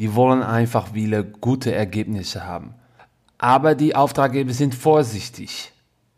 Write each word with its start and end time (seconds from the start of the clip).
Die 0.00 0.14
wollen 0.14 0.44
einfach 0.44 0.92
viele 0.92 1.24
gute 1.24 1.74
Ergebnisse 1.74 2.46
haben. 2.46 2.74
Aber 3.36 3.74
die 3.74 3.96
Auftraggeber 3.96 4.52
sind 4.52 4.76
vorsichtig. 4.76 5.72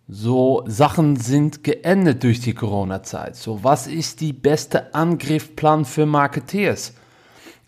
So 0.06 0.64
Sachen 0.66 1.16
sind 1.16 1.64
geändert 1.64 2.22
durch 2.22 2.40
die 2.40 2.52
Corona-Zeit. 2.52 3.36
So 3.36 3.64
was 3.64 3.86
ist 3.86 4.20
die 4.20 4.34
beste 4.34 4.94
Angriffsplan 4.94 5.86
für 5.86 6.04
Marketeers? 6.04 6.92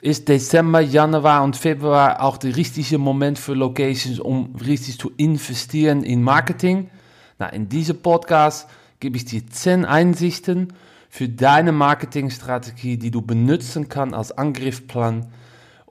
Ist 0.02 0.28
Dezember, 0.28 0.80
Januar 0.80 1.44
und 1.44 1.56
Februar 1.56 2.20
auch 2.20 2.36
der 2.36 2.56
richtige 2.56 2.98
Moment 2.98 3.38
für 3.38 3.54
Locations, 3.54 4.20
um 4.20 4.56
richtig 4.56 4.98
zu 4.98 5.12
investieren 5.16 6.02
in 6.02 6.22
Marketing? 6.22 6.90
Na, 7.38 7.46
in 7.46 7.70
diesem 7.70 8.02
Podcast 8.02 8.68
gebe 9.00 9.16
ich 9.16 9.24
dir 9.24 9.46
10 9.46 9.86
Einsichten 9.86 10.74
für 11.08 11.28
deine 11.28 11.72
Marketingstrategie, 11.72 12.98
die 12.98 13.10
du 13.10 13.22
benutzen 13.22 13.88
kannst 13.88 14.14
als 14.14 14.32
Angriffsplan, 14.32 15.28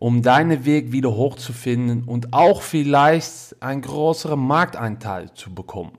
um 0.01 0.23
deinen 0.23 0.65
Weg 0.65 0.91
wieder 0.91 1.13
hochzufinden 1.13 2.05
und 2.05 2.33
auch 2.33 2.63
vielleicht 2.63 3.55
einen 3.59 3.83
größeren 3.83 4.39
Markteinteil 4.39 5.31
zu 5.35 5.53
bekommen. 5.53 5.91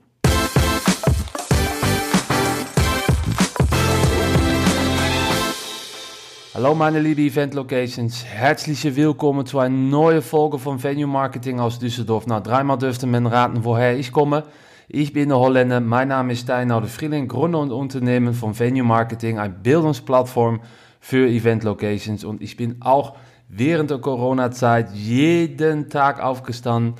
Hallo 6.53 6.75
meine 6.75 6.99
liebe 6.99 7.21
Event 7.21 7.53
Locations, 7.53 8.25
herzlich 8.25 8.83
willkommen 8.93 9.45
zu 9.45 9.59
einer 9.59 9.73
neuen 9.73 10.21
Folge 10.21 10.59
von 10.59 10.83
Venue 10.83 11.07
Marketing 11.07 11.61
aus 11.61 11.79
Düsseldorf. 11.79 12.27
Nou, 12.27 12.41
dreimal 12.41 12.77
dürfte 12.77 13.07
men 13.07 13.25
raten, 13.25 13.63
woher 13.63 13.97
ich 13.97 14.11
komme. 14.11 14.43
Ich 14.89 15.13
bin 15.13 15.29
der 15.29 15.39
Holländer, 15.39 15.79
mein 15.79 16.09
Name 16.09 16.33
ist 16.33 16.41
Steinhard 16.41 16.89
Frieling, 16.89 17.29
Gründer 17.29 17.59
und 17.59 17.71
Unternehmen 17.71 18.33
von 18.33 18.59
Venue 18.59 18.83
Marketing, 18.83 19.39
eine 19.39 19.53
Bildungsplattform 19.53 20.59
für 20.99 21.25
Event 21.29 21.63
Locations. 21.63 22.25
Und 22.25 22.41
ich 22.41 22.57
bin 22.57 22.81
auch 22.81 23.15
während 23.55 23.91
der 23.91 23.99
Corona-Zeit 23.99 24.93
jeden 24.93 25.89
Tag 25.89 26.21
aufgestanden. 26.21 26.95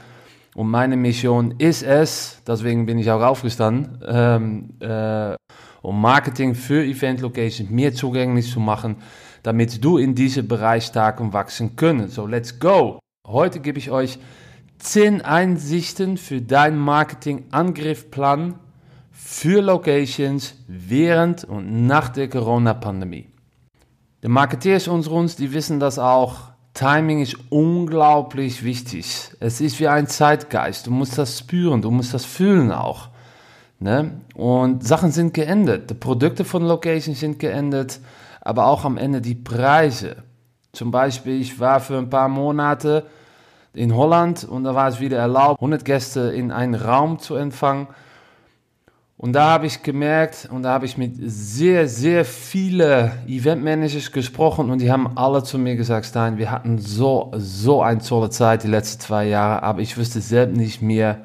Und 0.55 0.69
meine 0.69 0.97
Mission 0.97 1.55
ist 1.57 1.83
es, 1.83 2.41
deswegen 2.45 2.85
bin 2.85 2.99
ich 2.99 3.09
auch 3.09 3.21
aufgestanden, 3.21 3.99
ähm, 4.05 4.69
äh, 4.79 5.35
um 5.81 5.99
Marketing 5.99 6.53
für 6.53 6.83
Event 6.83 7.21
Locations 7.21 7.69
mehr 7.69 7.93
zugänglich 7.93 8.51
zu 8.51 8.59
machen 8.59 8.97
damit 9.43 9.83
du 9.83 9.97
in 9.97 10.15
Bereich 10.47 10.85
stark 10.85 11.19
wachsen 11.33 11.75
können. 11.75 12.07
So, 12.07 12.25
let's 12.25 12.59
go! 12.59 12.99
Heute 13.27 13.59
gebe 13.59 13.77
ich 13.77 13.91
euch 13.91 14.17
10 14.79 15.21
Einsichten 15.21 16.17
für 16.17 16.41
deinen 16.41 16.77
Marketing-Angriffplan 16.77 18.55
für 19.11 19.61
Locations 19.61 20.55
während 20.67 21.43
und 21.43 21.85
nach 21.85 22.09
der 22.09 22.29
Corona-Pandemie. 22.29 23.32
Die 24.23 24.29
Marketeers 24.29 24.87
unter 24.87 25.11
uns, 25.11 25.35
die 25.35 25.53
wissen 25.53 25.79
das 25.79 25.99
auch. 25.99 26.37
Timing 26.73 27.21
ist 27.21 27.37
unglaublich 27.49 28.63
wichtig. 28.63 29.29
Es 29.39 29.61
ist 29.61 29.79
wie 29.79 29.87
ein 29.87 30.07
Zeitgeist. 30.07 30.87
Du 30.87 30.91
musst 30.91 31.17
das 31.17 31.37
spüren, 31.37 31.83
du 31.83 31.91
musst 31.91 32.13
das 32.13 32.25
fühlen 32.25 32.71
auch. 32.71 33.09
Ne? 33.79 34.21
Und 34.33 34.83
Sachen 34.83 35.11
sind 35.11 35.33
geändert. 35.33 35.89
Die 35.89 35.93
Produkte 35.93 36.45
von 36.45 36.63
Locations 36.63 37.19
sind 37.19 37.37
geändert 37.37 37.99
aber 38.43 38.67
auch 38.67 38.83
am 38.83 38.97
Ende 38.97 39.21
die 39.21 39.35
Preise. 39.35 40.17
Zum 40.73 40.91
Beispiel, 40.91 41.39
ich 41.39 41.59
war 41.59 41.79
für 41.79 41.97
ein 41.97 42.09
paar 42.09 42.27
Monate 42.27 43.05
in 43.73 43.95
Holland 43.95 44.43
und 44.43 44.65
da 44.65 44.75
war 44.75 44.89
es 44.89 44.99
wieder 44.99 45.17
erlaubt, 45.17 45.61
100 45.61 45.85
Gäste 45.85 46.19
in 46.31 46.51
einen 46.51 46.75
Raum 46.75 47.19
zu 47.19 47.35
empfangen. 47.35 47.87
Und 49.23 49.31
da 49.31 49.51
habe 49.51 49.67
ich 49.67 49.81
gemerkt 49.81 50.49
und 50.51 50.63
da 50.63 50.73
habe 50.73 50.85
ich 50.85 50.97
mit 50.97 51.13
sehr, 51.17 51.87
sehr 51.87 52.25
vielen 52.25 53.09
Eventmanagers 53.25 54.11
gesprochen 54.11 54.69
und 54.69 54.81
die 54.81 54.91
haben 54.91 55.17
alle 55.17 55.41
zu 55.43 55.57
mir 55.57 55.77
gesagt, 55.77 56.07
Stein, 56.07 56.37
wir 56.37 56.51
hatten 56.51 56.77
so, 56.77 57.31
so 57.37 57.81
eine 57.81 58.01
tolle 58.01 58.29
Zeit 58.31 58.63
die 58.63 58.67
letzten 58.67 58.99
zwei 58.99 59.27
Jahre, 59.27 59.63
aber 59.63 59.79
ich 59.79 59.95
wüsste 59.95 60.19
selbst 60.19 60.57
nicht 60.57 60.81
mehr, 60.81 61.19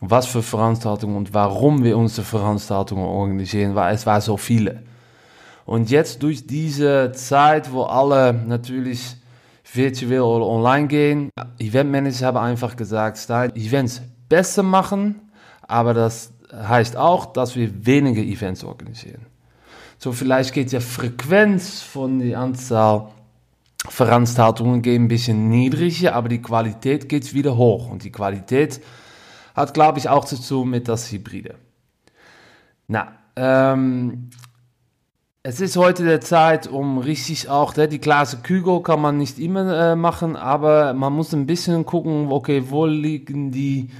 was 0.00 0.26
für 0.26 0.42
Veranstaltungen 0.42 1.16
und 1.16 1.32
warum 1.32 1.84
wir 1.84 1.96
unsere 1.96 2.26
Veranstaltungen 2.26 3.06
organisieren, 3.06 3.74
weil 3.74 3.94
es 3.94 4.04
war 4.04 4.20
so 4.20 4.36
viele. 4.36 4.82
Und 5.64 5.88
jetzt 5.88 6.22
durch 6.22 6.46
diese 6.46 7.12
Zeit, 7.12 7.72
wo 7.72 7.84
alle 7.84 8.34
natürlich 8.34 9.16
virtuell 9.72 10.20
oder 10.20 10.44
online 10.44 10.86
gehen, 10.86 11.30
Eventmanager 11.58 12.26
haben 12.26 12.36
einfach 12.36 12.76
gesagt, 12.76 13.16
Stein, 13.16 13.56
Events 13.56 14.02
besser 14.28 14.62
machen, 14.62 15.22
aber 15.66 15.94
das 15.94 16.34
heißt 16.52 16.96
auch, 16.96 17.26
dass 17.32 17.56
wir 17.56 17.86
weniger 17.86 18.22
Events 18.22 18.64
organisieren. 18.64 19.26
So 19.98 20.12
vielleicht 20.12 20.54
geht 20.54 20.72
die 20.72 20.80
Frequenz 20.80 21.82
von 21.82 22.18
der 22.20 22.38
Anzahl 22.38 23.08
Veranstaltungen 23.86 24.82
geht 24.82 25.00
ein 25.00 25.08
bisschen 25.08 25.48
niedriger, 25.48 26.14
aber 26.14 26.28
die 26.28 26.42
Qualität 26.42 27.08
geht 27.08 27.32
wieder 27.32 27.56
hoch. 27.56 27.88
Und 27.88 28.04
die 28.04 28.12
Qualität 28.12 28.80
hat, 29.54 29.72
glaube 29.72 29.98
ich, 29.98 30.08
auch 30.08 30.24
zu 30.24 30.36
tun 30.36 30.70
mit 30.70 30.88
das 30.88 31.10
Hybride. 31.10 31.54
Na, 32.88 33.12
ähm, 33.36 34.30
es 35.42 35.60
ist 35.60 35.76
heute 35.76 36.04
der 36.04 36.20
Zeit, 36.20 36.66
um 36.66 36.98
richtig 36.98 37.48
auch, 37.48 37.76
ne, 37.76 37.88
die 37.88 38.00
Klasse 38.00 38.38
Kügo 38.42 38.80
kann 38.80 39.00
man 39.00 39.16
nicht 39.16 39.38
immer 39.38 39.92
äh, 39.92 39.96
machen, 39.96 40.36
aber 40.36 40.92
man 40.94 41.12
muss 41.12 41.32
ein 41.32 41.46
bisschen 41.46 41.86
gucken, 41.86 42.30
okay, 42.30 42.64
wo 42.68 42.84
liegen 42.86 43.52
die, 43.52 43.90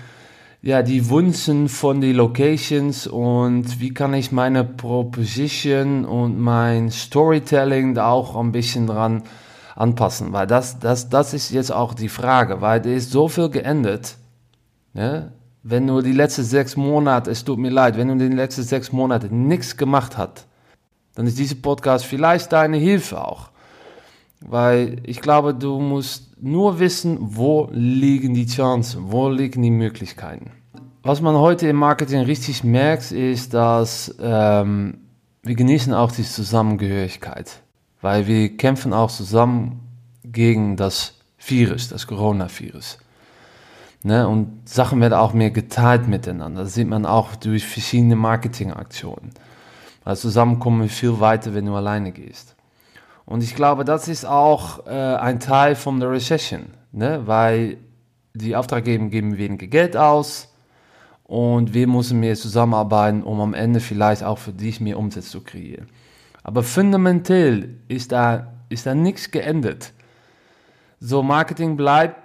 ja, 0.61 0.83
die 0.83 1.09
Wünschen 1.09 1.69
von 1.69 2.01
den 2.01 2.17
Locations 2.17 3.07
und 3.07 3.81
wie 3.81 3.95
kann 3.95 4.13
ich 4.15 4.33
meine 4.33 4.65
Proposition 4.65 6.05
und 6.05 6.39
mein 6.39 6.91
Storytelling 6.91 7.95
da 7.95 8.11
auch 8.11 8.35
ein 8.37 8.51
bisschen 8.51 8.87
dran 8.87 9.23
anpassen, 9.77 10.33
weil 10.33 10.49
das, 10.49 10.81
das, 10.81 11.09
das 11.09 11.33
ist 11.35 11.51
jetzt 11.51 11.71
auch 11.71 11.95
die 11.95 12.09
Frage, 12.09 12.61
weil 12.61 12.81
da 12.81 12.91
ist 12.91 13.13
so 13.13 13.29
viel 13.29 13.49
geändert, 13.49 14.17
ne? 14.93 15.33
Wenn 15.65 15.87
du 15.87 16.01
die 16.01 16.13
letzten 16.13 16.45
sechs 16.45 16.77
Monate, 16.77 17.31
es 17.31 17.45
tut 17.45 17.59
mir 17.59 17.71
leid, 17.71 17.97
wenn 17.97 18.07
du 18.07 18.15
in 18.15 18.21
den 18.21 18.37
letzten 18.37 18.63
sechs 18.63 18.91
Monaten 18.91 19.49
nichts 19.49 19.77
gemacht 19.77 20.17
hast, 20.17 20.47
dann 21.15 21.27
ist 21.27 21.39
dieser 21.39 21.57
Podcast 21.57 22.07
vielleicht 22.07 22.53
deine 22.53 22.79
Hilfe 22.79 23.23
auch. 23.23 23.51
Weil 24.41 25.03
ich 25.03 25.21
glaube, 25.21 25.53
du 25.53 25.79
musst 25.81 26.28
nur 26.41 26.79
wissen, 26.79 27.19
wo 27.21 27.69
liegen 27.73 28.35
die 28.35 28.47
Chancen, 28.47 29.11
wo 29.11 29.29
liegen 29.29 29.63
die 29.63 29.71
Möglichkeiten. 29.71 30.51
Was 31.03 31.21
man 31.21 31.37
heute 31.37 31.69
im 31.69 31.77
Marketing 31.77 32.21
richtig 32.21 32.65
merkt, 32.65 33.13
ist, 33.13 33.55
dass 33.55 34.15
ähm, 34.21 34.99
wir 35.43 35.55
genießen 35.55 35.95
auch 35.95 36.13
die 36.13 36.25
Zusammengehörigkeit. 36.25 37.63
Weil 38.01 38.27
wir 38.27 38.57
kämpfen 38.57 38.93
auch 38.93 39.11
zusammen 39.11 39.81
gegen 40.25 40.77
das 40.77 41.15
Virus, 41.39 41.89
das 41.89 42.07
Coronavirus. 42.07 42.99
Ne? 44.03 44.29
Und 44.29 44.69
Sachen 44.69 45.01
werden 45.01 45.15
auch 45.15 45.33
mehr 45.33 45.51
geteilt 45.51 46.07
miteinander. 46.09 46.65
Das 46.65 46.75
sieht 46.75 46.89
man 46.89 47.07
auch 47.07 47.35
durch 47.37 47.67
verschiedene 47.67 48.17
Marketingaktionen. 48.17 49.31
Also 50.05 50.29
zusammen 50.29 50.59
kommen 50.59 50.83
wir 50.83 50.89
viel 50.89 51.21
weiter, 51.21 51.55
wenn 51.55 51.67
du 51.67 51.75
alleine 51.75 52.13
gehst. 52.13 52.55
Und 53.29 53.43
ich 53.43 53.55
glaube, 53.55 53.85
das 53.85 54.09
ist 54.09 54.25
auch 54.25 54.87
äh, 54.87 54.91
ein 54.91 55.39
Teil 55.39 55.75
von 55.75 56.01
der 56.01 56.11
Recession, 56.11 56.69
ne? 56.93 57.27
weil 57.27 57.77
die 58.33 58.57
Auftraggeber 58.57 59.05
geben 59.05 59.37
weniger 59.37 59.67
Geld 59.67 59.99
aus 59.99 60.49
und 61.25 61.75
wir 61.75 61.87
müssen 61.89 62.21
mehr 62.21 62.37
zusammenarbeiten, 62.37 63.23
um 63.23 63.39
am 63.43 63.53
Ende 63.53 63.81
vielleicht 63.81 64.25
auch 64.25 64.39
für 64.39 64.55
dich 64.55 64.81
mehr 64.81 64.99
Umsatz 64.99 65.29
zu 65.29 65.43
kreieren. 65.43 65.89
Aber 66.43 66.63
fundamental 66.63 67.69
ist 67.87 68.13
da, 68.13 68.55
ist 68.71 68.87
da 68.87 68.95
nichts 68.95 69.31
geändert. 69.31 69.93
So, 70.99 71.23
Marketing 71.23 71.77
bleibt 71.77 72.17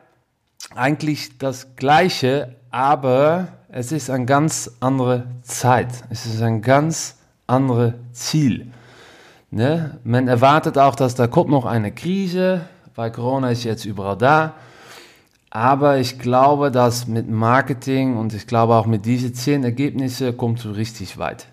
eigentlich 0.73 1.37
das 1.37 1.75
Gleiche, 1.75 2.55
aber 2.71 3.49
es 3.67 3.91
ist 3.91 4.09
eine 4.09 4.23
ganz 4.23 4.71
andere 4.79 5.27
Zeit. 5.41 5.89
Es 6.09 6.25
ist 6.25 6.41
ein 6.41 6.61
ganz 6.61 7.17
andere 7.45 7.95
Ziel. 8.13 8.71
Ne? 9.53 9.99
Man 10.03 10.27
erwartet 10.27 10.79
auch, 10.79 10.95
dass 10.95 11.13
da 11.13 11.27
kommt 11.27 11.51
noch 11.51 11.65
eine 11.65 11.91
Krise, 11.91 12.61
weil 12.95 13.11
Corona 13.11 13.51
ist 13.51 13.63
jetzt 13.63 13.85
überall 13.85 14.17
da. 14.17 14.55
Aber 15.51 15.99
ich 15.99 16.17
glaube, 16.17 16.71
dass 16.71 17.05
mit 17.07 17.29
Marketing 17.29 18.17
und 18.17 18.33
ich 18.33 18.47
glaube 18.47 18.73
auch 18.73 18.87
mit 18.87 19.05
diesen 19.05 19.35
zehn 19.35 19.63
Ergebnissen 19.63 20.35
kommt 20.35 20.63
du 20.63 20.71
richtig 20.71 21.19
weit. 21.19 21.45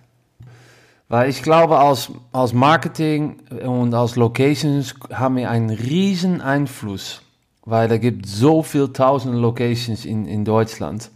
Weil 1.11 1.29
ich 1.29 1.43
glaube, 1.43 1.81
aus, 1.81 2.11
aus 2.32 2.55
Marketing 2.55 3.37
und 3.67 3.94
aus 3.94 4.17
Locations 4.17 4.94
haben 5.12 5.37
wir 5.37 5.50
einen 5.50 5.69
riesen 5.69 6.41
Einfluss. 6.41 7.20
Weil 7.67 7.88
da 7.88 7.99
gibt 7.99 8.25
so 8.25 8.62
viele 8.62 8.94
tausende 8.94 9.37
Locations 9.37 10.06
in, 10.06 10.25
in 10.26 10.46
Deutschland 10.46 11.11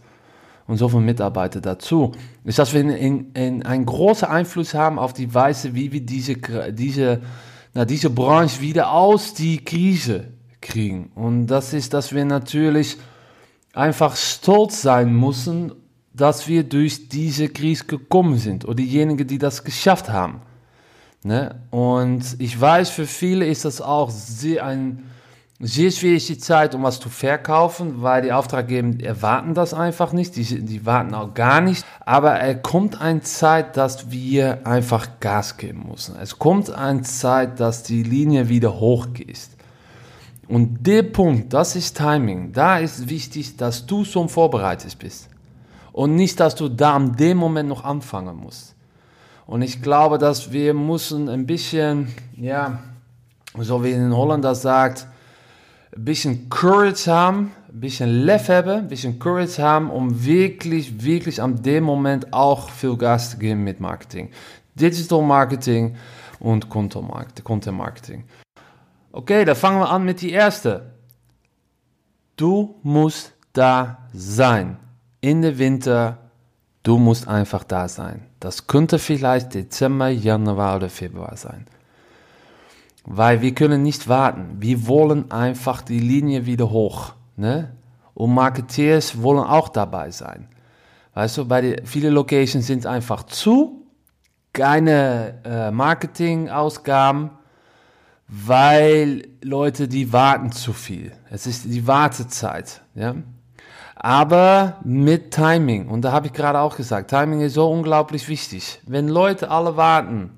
und 0.67 0.77
so 0.77 0.89
viele 0.89 1.01
Mitarbeiter 1.01 1.61
dazu, 1.61 2.11
ist, 2.43 2.59
dass 2.59 2.73
wir 2.73 2.81
in, 2.81 3.31
in, 3.33 3.65
einen 3.65 3.85
großen 3.85 4.27
Einfluss 4.27 4.73
haben 4.73 4.97
auf 4.97 5.13
die 5.13 5.33
Weise, 5.33 5.75
wie 5.75 5.91
wir 5.91 6.01
diese, 6.01 6.35
diese, 6.71 7.21
na, 7.73 7.85
diese 7.85 8.09
Branche 8.09 8.61
wieder 8.61 8.91
aus 8.91 9.33
die 9.33 9.63
Krise 9.63 10.31
kriegen. 10.61 11.11
Und 11.13 11.47
das 11.47 11.73
ist, 11.73 11.93
dass 11.93 12.13
wir 12.13 12.25
natürlich 12.25 12.97
einfach 13.73 14.15
stolz 14.15 14.81
sein 14.81 15.13
müssen, 15.13 15.73
dass 16.13 16.47
wir 16.47 16.63
durch 16.63 17.09
diese 17.09 17.49
Krise 17.49 17.85
gekommen 17.85 18.37
sind 18.37 18.65
oder 18.65 18.75
diejenigen, 18.75 19.27
die 19.27 19.37
das 19.37 19.63
geschafft 19.63 20.09
haben. 20.09 20.41
Ne? 21.23 21.61
Und 21.71 22.37
ich 22.39 22.59
weiß, 22.59 22.89
für 22.89 23.05
viele 23.05 23.45
ist 23.45 23.65
das 23.65 23.81
auch 23.81 24.09
sehr 24.09 24.65
ein 24.65 25.03
sehr 25.59 25.89
schwierig 25.91 26.27
die 26.27 26.37
Zeit, 26.37 26.75
um 26.75 26.83
was 26.83 26.99
zu 26.99 27.09
verkaufen, 27.09 28.01
weil 28.01 28.21
die 28.21 28.33
Auftraggeber 28.33 29.01
erwarten 29.03 29.53
das 29.53 29.73
einfach 29.73 30.11
nicht. 30.11 30.35
Die, 30.35 30.43
die 30.43 30.85
warten 30.85 31.13
auch 31.13 31.33
gar 31.33 31.61
nicht. 31.61 31.85
Aber 32.01 32.31
er 32.31 32.55
kommt 32.55 32.99
eine 32.99 33.21
Zeit, 33.21 33.77
dass 33.77 34.11
wir 34.11 34.67
einfach 34.67 35.07
Gas 35.21 35.55
geben 35.55 35.85
müssen. 35.89 36.17
Es 36.17 36.37
kommt 36.39 36.69
eine 36.69 37.03
Zeit, 37.03 37.59
dass 37.59 37.83
die 37.83 38.03
Linie 38.03 38.49
wieder 38.49 38.79
hochgeht. 38.79 39.49
Und 40.47 40.85
der 40.85 41.03
Punkt, 41.03 41.53
das 41.53 41.75
ist 41.75 41.97
Timing. 41.97 42.51
Da 42.51 42.77
ist 42.77 43.09
wichtig, 43.09 43.55
dass 43.55 43.85
du 43.85 44.03
schon 44.03 44.27
vorbereitet 44.27 44.99
bist. 44.99 45.29
Und 45.93 46.15
nicht, 46.15 46.39
dass 46.41 46.55
du 46.55 46.67
da 46.67 46.95
an 46.95 47.15
dem 47.15 47.37
Moment 47.37 47.69
noch 47.69 47.85
anfangen 47.85 48.35
musst. 48.35 48.75
Und 49.47 49.61
ich 49.61 49.81
glaube, 49.81 50.17
dass 50.17 50.51
wir 50.51 50.73
müssen 50.73 51.29
ein 51.29 51.45
bisschen, 51.45 52.13
ja, 52.35 52.79
so 53.57 53.83
wie 53.83 53.91
in 53.91 54.13
Holland 54.13 54.43
das 54.43 54.61
sagt, 54.61 55.07
ein 55.95 56.05
bisschen 56.05 56.49
Courage 56.49 57.11
haben, 57.11 57.51
ein 57.69 57.79
bisschen 57.79 58.25
Lev 58.25 58.49
haben, 58.49 58.69
ein 58.69 58.87
bisschen 58.87 59.17
Courage 59.17 59.61
haben, 59.61 59.89
um 59.89 60.25
wirklich, 60.25 61.03
wirklich 61.03 61.41
an 61.41 61.61
dem 61.61 61.83
Moment 61.83 62.33
auch 62.33 62.69
viel 62.69 62.97
Gas 62.97 63.31
zu 63.31 63.37
geben 63.37 63.63
mit 63.63 63.79
Marketing. 63.79 64.29
Digital 64.75 65.21
Marketing 65.21 65.95
und 66.39 66.69
Content 66.69 67.77
Marketing. 67.77 68.25
Okay, 69.13 69.45
dann 69.45 69.55
fangen 69.55 69.79
wir 69.79 69.89
an 69.89 70.03
mit 70.03 70.21
die 70.21 70.31
erste. 70.31 70.91
Du 72.35 72.75
musst 72.83 73.33
da 73.53 73.99
sein. 74.13 74.77
In 75.21 75.41
der 75.41 75.57
Winter, 75.57 76.17
du 76.83 76.97
musst 76.97 77.27
einfach 77.27 77.63
da 77.63 77.87
sein. 77.87 78.25
Das 78.41 78.67
könnte 78.67 78.99
vielleicht 78.99 79.53
Dezember, 79.53 80.09
Januar 80.09 80.75
oder 80.75 80.89
Februar 80.89 81.37
sein. 81.37 81.65
Weil 83.05 83.41
wir 83.41 83.53
können 83.53 83.83
nicht 83.83 84.07
warten. 84.07 84.57
Wir 84.59 84.87
wollen 84.87 85.31
einfach 85.31 85.81
die 85.81 85.99
Linie 85.99 86.45
wieder 86.45 86.71
hoch. 86.71 87.13
Ne? 87.35 87.75
Und 88.13 88.33
Marketeers 88.33 89.21
wollen 89.21 89.45
auch 89.45 89.69
dabei 89.69 90.09
sein. 90.09 90.47
Weißt 91.13 91.37
du, 91.37 91.45
bei 91.45 91.61
die, 91.61 91.75
viele 91.85 92.09
Locations 92.09 92.65
sind 92.65 92.85
einfach 92.85 93.23
zu, 93.23 93.87
keine 94.53 95.41
äh, 95.45 95.71
Marketingausgaben, 95.71 97.29
weil 98.27 99.27
Leute, 99.41 99.87
die 99.87 100.11
warten 100.11 100.51
zu 100.51 100.73
viel. 100.73 101.11
Es 101.29 101.45
ist 101.45 101.65
die 101.65 101.85
Wartezeit. 101.85 102.81
Ja? 102.95 103.15
Aber 103.95 104.77
mit 104.83 105.31
Timing, 105.31 105.87
und 105.87 106.01
da 106.01 106.11
habe 106.11 106.27
ich 106.27 106.33
gerade 106.33 106.59
auch 106.59 106.75
gesagt, 106.75 107.09
Timing 107.09 107.41
ist 107.41 107.53
so 107.53 107.69
unglaublich 107.69 108.27
wichtig. 108.27 108.81
Wenn 108.85 109.07
Leute 109.07 109.51
alle 109.51 109.77
warten, 109.77 110.31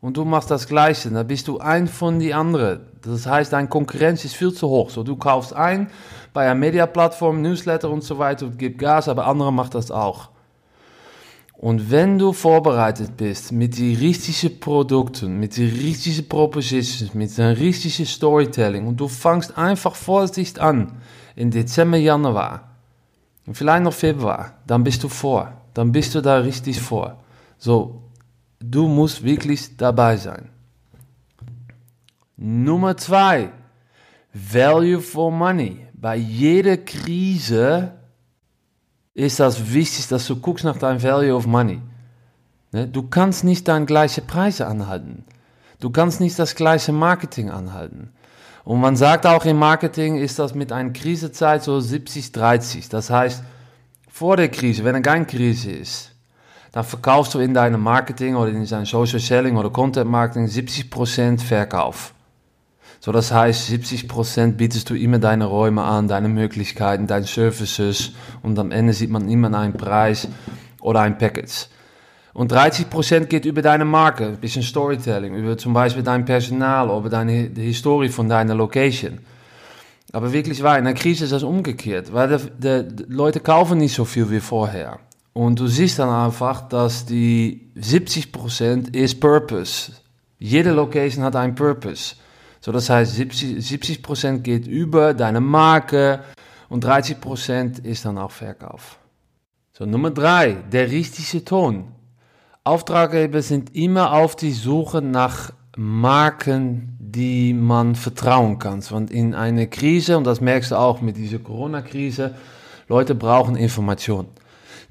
und 0.00 0.16
du 0.16 0.24
machst 0.24 0.50
das 0.50 0.68
Gleiche, 0.68 1.10
dann 1.10 1.26
bist 1.26 1.48
du 1.48 1.58
ein 1.58 1.88
von 1.88 2.18
die 2.18 2.34
anderen. 2.34 2.80
Das 3.02 3.26
heißt, 3.26 3.52
deine 3.52 3.68
Konkurrenz 3.68 4.24
ist 4.24 4.34
viel 4.34 4.52
zu 4.52 4.68
hoch. 4.68 4.90
So, 4.90 5.02
du 5.02 5.16
kaufst 5.16 5.52
ein 5.52 5.90
bei 6.32 6.44
einer 6.44 6.54
Mediaplattform, 6.54 7.40
Newsletter 7.40 7.90
und 7.90 8.04
so 8.04 8.18
weiter 8.18 8.46
und 8.46 8.58
gibst 8.58 8.78
Gas, 8.78 9.08
aber 9.08 9.26
andere 9.26 9.52
machen 9.52 9.70
das 9.72 9.90
auch. 9.90 10.28
Und 11.58 11.90
wenn 11.90 12.18
du 12.18 12.34
vorbereitet 12.34 13.16
bist 13.16 13.50
mit 13.50 13.78
den 13.78 13.96
richtigen 13.96 14.60
Produkten, 14.60 15.40
mit 15.40 15.56
den 15.56 15.70
richtigen 15.70 16.28
Propositions, 16.28 17.14
mit 17.14 17.36
dem 17.38 17.54
richtigen 17.54 18.04
Storytelling 18.04 18.86
und 18.86 19.00
du 19.00 19.08
fangst 19.08 19.56
einfach 19.56 19.94
vorsichtig 19.94 20.62
an 20.62 20.92
in 21.34 21.50
Dezember, 21.50 21.96
Januar 21.96 22.76
und 23.46 23.56
vielleicht 23.56 23.84
noch 23.84 23.94
Februar, 23.94 24.52
dann 24.66 24.84
bist 24.84 25.02
du 25.02 25.08
vor. 25.08 25.52
Dann 25.72 25.92
bist 25.92 26.14
du 26.14 26.20
da 26.20 26.38
richtig 26.38 26.80
vor. 26.80 27.22
So, 27.58 28.02
Du 28.60 28.88
musst 28.88 29.22
wirklich 29.22 29.76
dabei 29.76 30.16
sein. 30.16 30.48
Nummer 32.36 32.96
zwei, 32.96 33.50
Value 34.32 35.00
for 35.00 35.30
Money. 35.30 35.86
Bei 35.94 36.16
jeder 36.16 36.76
Krise 36.76 37.92
ist 39.14 39.40
das 39.40 39.72
wichtig, 39.72 40.08
dass 40.08 40.26
du 40.26 40.36
guckst 40.36 40.64
nach 40.64 40.76
deinem 40.76 41.02
Value 41.02 41.34
of 41.34 41.46
Money. 41.46 41.80
Ne? 42.72 42.86
Du 42.86 43.04
kannst 43.04 43.44
nicht 43.44 43.66
deine 43.68 43.86
gleiche 43.86 44.20
Preise 44.20 44.66
anhalten. 44.66 45.24
Du 45.80 45.90
kannst 45.90 46.20
nicht 46.20 46.38
das 46.38 46.54
gleiche 46.54 46.92
Marketing 46.92 47.50
anhalten. 47.50 48.10
Und 48.64 48.80
man 48.80 48.96
sagt 48.96 49.26
auch 49.26 49.44
im 49.44 49.58
Marketing 49.58 50.16
ist 50.16 50.38
das 50.38 50.54
mit 50.54 50.72
einer 50.72 50.90
Krisezeit 50.90 51.62
so 51.62 51.78
70-30. 51.78 52.90
Das 52.90 53.10
heißt, 53.10 53.42
vor 54.08 54.36
der 54.36 54.48
Krise, 54.48 54.84
wenn 54.84 54.94
eine 54.94 55.02
keine 55.02 55.26
Krise 55.26 55.70
ist, 55.70 56.15
dann 56.72 56.84
verkaufst 56.84 57.34
du 57.34 57.38
in 57.38 57.54
deinem 57.54 57.82
Marketing 57.82 58.36
oder 58.36 58.50
in 58.50 58.66
deinem 58.66 58.86
Social 58.86 59.20
Selling 59.20 59.56
oder 59.56 59.70
Content 59.70 60.10
Marketing 60.10 60.46
70% 60.46 61.40
Verkauf. 61.40 62.12
So, 63.00 63.12
das 63.12 63.32
heißt, 63.32 63.70
70% 63.70 64.52
bietest 64.52 64.90
du 64.90 64.94
immer 64.94 65.18
deine 65.18 65.44
Räume 65.44 65.82
an, 65.82 66.08
deine 66.08 66.28
Möglichkeiten, 66.28 67.06
deine 67.06 67.26
Services 67.26 68.12
und 68.42 68.58
am 68.58 68.70
Ende 68.70 68.92
sieht 68.92 69.10
man 69.10 69.28
immer 69.28 69.56
einen 69.56 69.74
Preis 69.74 70.28
oder 70.80 71.00
ein 71.00 71.18
Package. 71.18 71.68
Und 72.32 72.52
30% 72.52 73.26
geht 73.26 73.44
über 73.44 73.62
deine 73.62 73.84
Marke, 73.84 74.26
ein 74.26 74.36
bisschen 74.36 74.62
Storytelling, 74.62 75.34
über 75.34 75.56
zum 75.56 75.72
Beispiel 75.72 76.02
dein 76.02 76.24
Personal, 76.24 76.88
über 76.88 77.08
deine 77.08 77.48
die 77.48 77.62
Historie 77.62 78.10
von 78.10 78.28
deiner 78.28 78.54
Location. 78.54 79.20
Aber 80.12 80.32
wirklich 80.32 80.62
wahr, 80.62 80.78
in 80.78 80.84
der 80.84 80.94
Krise 80.94 81.24
ist 81.24 81.32
das 81.32 81.42
umgekehrt, 81.42 82.12
weil 82.12 82.38
die, 82.58 83.04
Leute 83.08 83.40
kaufen 83.40 83.78
nicht 83.78 83.94
so 83.94 84.04
viel 84.04 84.30
wie 84.30 84.40
vorher. 84.40 84.98
Und 85.36 85.60
du 85.60 85.66
siehst 85.66 85.98
dann 85.98 86.08
einfach, 86.08 86.66
dass 86.66 87.04
die 87.04 87.70
70% 87.76 88.96
ist 88.96 89.20
Purpose. 89.20 89.92
Jede 90.38 90.72
Location 90.72 91.22
hat 91.22 91.36
einen 91.36 91.54
Purpose. 91.54 92.16
So, 92.62 92.72
das 92.72 92.88
heißt, 92.88 93.14
70%, 93.14 93.60
70 93.60 94.42
geht 94.42 94.66
über 94.66 95.12
deine 95.12 95.42
Marke 95.42 96.20
und 96.70 96.86
30% 96.86 97.84
ist 97.84 98.06
dann 98.06 98.16
auch 98.16 98.30
Verkauf. 98.30 98.98
So, 99.74 99.84
Nummer 99.84 100.10
drei, 100.10 100.52
der 100.72 100.90
richtige 100.90 101.44
Ton. 101.44 101.92
Auftraggeber 102.64 103.42
sind 103.42 103.76
immer 103.76 104.14
auf 104.14 104.36
die 104.36 104.52
Suche 104.52 105.02
nach 105.02 105.52
Marken, 105.76 106.96
die 106.98 107.52
man 107.52 107.94
vertrauen 107.94 108.58
kann. 108.58 108.82
Und 108.90 109.10
in 109.10 109.34
einer 109.34 109.66
Krise, 109.66 110.16
und 110.16 110.24
das 110.24 110.40
merkst 110.40 110.70
du 110.70 110.76
auch 110.76 111.02
mit 111.02 111.18
dieser 111.18 111.40
Corona-Krise, 111.40 112.34
Leute 112.88 113.14
brauchen 113.14 113.54
Informationen 113.56 114.28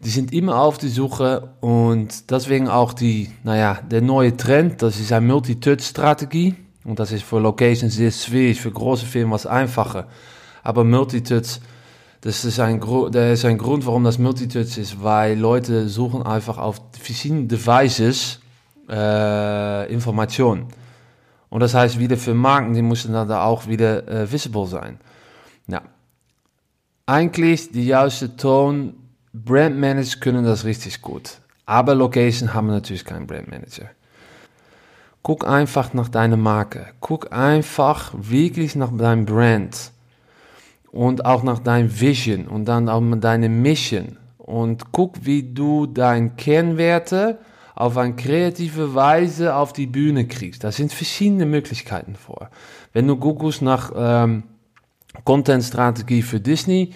die 0.05 0.11
sind 0.11 0.31
immer 0.33 0.59
auf 0.59 0.77
die 0.77 0.89
Suche 0.89 1.49
und 1.61 2.29
deswegen 2.29 2.69
auch 2.69 2.93
die, 2.93 3.31
naja, 3.43 3.79
der 3.89 4.01
neue 4.01 4.37
Trend, 4.37 4.83
das 4.83 4.99
ist 4.99 5.11
eine 5.11 5.25
Multi-Touch-Strategie 5.25 6.53
und 6.83 6.99
das 6.99 7.11
ist 7.11 7.23
für 7.23 7.39
Locations 7.39 7.91
sehr 7.91 8.11
schwierig, 8.11 8.61
für 8.61 8.69
große 8.69 9.07
Firmen 9.07 9.33
was 9.33 9.47
einfacher. 9.47 10.07
Aber 10.61 10.83
Multi-Touch, 10.83 11.59
das 12.21 12.45
ist 12.45 12.59
ein, 12.59 12.79
der 13.11 13.33
ist 13.33 13.45
ein 13.45 13.57
Grund, 13.57 13.87
warum 13.87 14.03
das 14.03 14.19
Multi-Touch 14.19 14.77
ist, 14.77 15.01
weil 15.01 15.39
Leute 15.39 15.89
suchen 15.89 16.21
einfach 16.21 16.59
auf 16.59 16.79
verschiedenen 16.91 17.47
Devices 17.47 18.39
äh, 18.87 19.91
Informationen. 19.91 20.67
Und 21.49 21.61
das 21.61 21.73
heißt 21.73 21.97
wieder 21.97 22.17
für 22.17 22.35
Marken, 22.35 22.75
die 22.75 22.83
müssen 22.83 23.11
dann 23.11 23.27
da 23.27 23.43
auch 23.43 23.65
wieder 23.65 24.07
äh, 24.07 24.31
visible 24.31 24.67
sein. 24.67 24.99
Ja. 25.65 25.81
Eigentlich 27.07 27.71
die 27.71 27.87
juiste 27.87 28.35
Ton 28.35 28.93
Brandmanager 29.43 30.19
können 30.19 30.45
das 30.45 30.63
richtig 30.63 31.01
gut. 31.01 31.39
Aber 31.65 31.95
Location 31.95 32.53
haben 32.53 32.67
natürlich 32.67 33.03
keinen 33.03 33.27
Brandmanager. 33.27 33.89
Guck 35.23 35.47
einfach 35.47 35.93
nach 35.93 36.07
deiner 36.07 36.37
Marke. 36.37 36.87
Guck 36.99 37.33
einfach 37.33 38.13
wirklich 38.15 38.75
nach 38.75 38.95
deinem 38.95 39.25
Brand. 39.25 39.91
Und 40.91 41.25
auch 41.25 41.43
nach 41.43 41.59
deinem 41.59 41.99
Vision 41.99 42.47
und 42.47 42.65
dann 42.65 42.87
auch 42.87 43.01
mit 43.01 43.23
deiner 43.23 43.49
Mission. 43.49 44.17
Und 44.37 44.93
guck, 44.93 45.25
wie 45.25 45.43
du 45.43 45.87
deine 45.87 46.29
Kernwerte 46.29 47.39
auf 47.73 47.97
eine 47.97 48.15
kreative 48.15 48.95
Weise 48.95 49.55
auf 49.55 49.73
die 49.73 49.87
Bühne 49.87 50.25
kriegst. 50.27 50.63
Da 50.63 50.71
sind 50.71 50.93
verschiedene 50.93 51.45
Möglichkeiten 51.45 52.15
vor. 52.15 52.49
Wenn 52.93 53.07
du 53.07 53.17
googelst 53.17 53.61
nach 53.61 53.91
ähm, 53.93 54.43
Content-Strategie 55.25 56.21
für 56.21 56.39
Disney, 56.39 56.93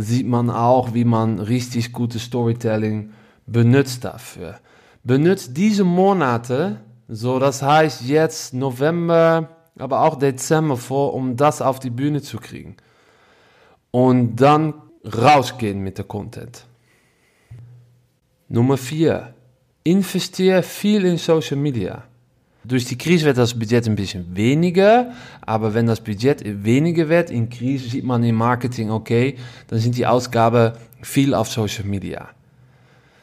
sieht 0.00 0.28
man 0.28 0.48
auch, 0.48 0.94
wie 0.94 1.04
man 1.04 1.40
richtig 1.40 1.92
gutes 1.92 2.22
Storytelling 2.22 3.10
benutzt 3.46 4.04
dafür. 4.04 4.60
Benutzt 5.02 5.56
diese 5.56 5.82
Monate, 5.82 6.80
so 7.08 7.40
das 7.40 7.62
heißt 7.62 8.02
jetzt 8.02 8.54
November, 8.54 9.48
aber 9.76 10.02
auch 10.02 10.16
Dezember 10.16 10.76
vor, 10.76 11.14
um 11.14 11.36
das 11.36 11.60
auf 11.60 11.80
die 11.80 11.90
Bühne 11.90 12.22
zu 12.22 12.38
kriegen. 12.38 12.76
Und 13.90 14.36
dann 14.36 14.74
rausgehen 15.04 15.80
mit 15.80 15.98
der 15.98 16.04
Content. 16.04 16.64
Nummer 18.48 18.76
4. 18.76 19.34
Investiere 19.82 20.62
viel 20.62 21.04
in 21.06 21.16
Social 21.16 21.56
Media. 21.56 22.04
Durch 22.64 22.84
die 22.84 22.98
Krise 22.98 23.24
wird 23.24 23.38
das 23.38 23.58
Budget 23.58 23.86
ein 23.86 23.94
bisschen 23.94 24.36
weniger, 24.36 25.12
aber 25.40 25.74
wenn 25.74 25.86
das 25.86 26.00
Budget 26.00 26.42
weniger 26.64 27.08
wird, 27.08 27.30
in 27.30 27.48
Krise 27.48 27.88
sieht 27.88 28.04
man 28.04 28.22
im 28.24 28.34
Marketing, 28.34 28.90
okay, 28.90 29.36
dann 29.68 29.78
sind 29.78 29.96
die 29.96 30.06
Ausgaben 30.06 30.72
viel 31.00 31.34
auf 31.34 31.48
Social 31.48 31.84
Media. 31.84 32.28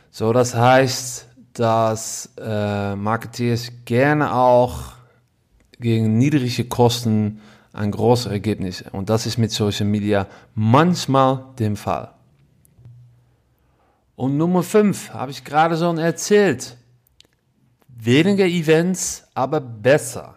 So, 0.10 0.32
das 0.32 0.56
heißt, 0.56 1.27
dass 1.54 2.30
äh, 2.42 2.96
Marketeers 2.96 3.72
gerne 3.84 4.34
auch 4.34 4.94
gegen 5.80 6.18
niedrige 6.18 6.65
Kosten 6.65 7.42
ein 7.74 7.92
großes 7.92 8.27
Ergebnis. 8.27 8.84
Und 8.92 9.10
das 9.10 9.25
ist 9.25 9.38
mit 9.38 9.51
Social 9.51 9.86
Media 9.86 10.27
manchmal 10.54 11.44
der 11.60 11.75
Fall. 11.75 12.12
Und 14.15 14.38
Nummer 14.38 14.63
5 14.63 15.12
habe 15.12 15.32
ich 15.32 15.44
gerade 15.44 15.77
schon 15.77 15.98
erzählt. 15.98 16.77
Weniger 17.95 18.45
Events, 18.45 19.25
aber 19.33 19.59
besser. 19.61 20.35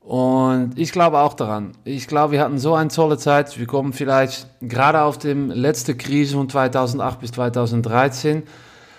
Und 0.00 0.72
ich 0.76 0.90
glaube 0.90 1.18
auch 1.20 1.34
daran. 1.34 1.72
Ich 1.84 2.08
glaube, 2.08 2.32
wir 2.32 2.40
hatten 2.40 2.58
so 2.58 2.74
eine 2.74 2.90
tolle 2.90 3.18
Zeit. 3.18 3.58
Wir 3.58 3.66
kommen 3.66 3.92
vielleicht 3.92 4.46
gerade 4.60 5.02
auf 5.02 5.18
dem 5.18 5.50
letzte 5.50 5.96
Krise 5.96 6.34
von 6.36 6.48
2008 6.48 7.20
bis 7.20 7.32
2013. 7.32 8.42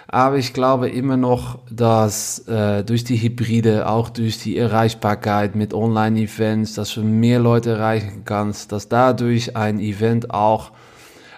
Aber 0.08 0.38
ich 0.38 0.54
glaube 0.54 0.90
immer 0.90 1.18
noch, 1.18 1.60
dass 1.72 2.48
äh, 2.48 2.84
durch 2.84 3.04
die 3.04 3.18
Hybride, 3.18 3.90
auch 3.90 4.10
durch 4.10 4.38
die 4.38 4.58
Erreichbarkeit 4.58 5.56
mit 5.56 5.74
Online-Events, 5.74 6.76
dass 6.76 6.94
du 6.94 7.02
mehr 7.02 7.40
Leute 7.40 7.72
erreichen 7.72 8.22
kannst, 8.24 8.72
dass 8.72 8.90
dadurch 8.90 9.58
ein 9.58 9.80
Event 9.80 10.30
auch 10.30 10.72